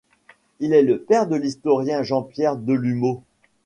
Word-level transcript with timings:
Il 0.59 0.73
est 0.73 0.81
le 0.81 0.97
père 0.97 1.27
de 1.27 1.35
l'historien 1.35 2.01
Jean-Pierre 2.01 2.55
Delumeau. 2.55 3.21